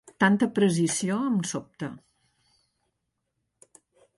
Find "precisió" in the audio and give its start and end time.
0.59-1.17